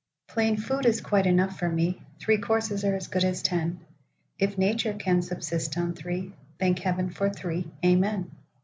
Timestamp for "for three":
7.11-7.69